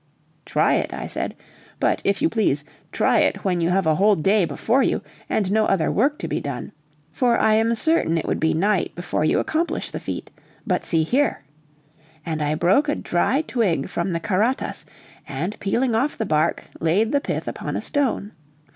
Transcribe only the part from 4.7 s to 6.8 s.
you, and no other work to be done,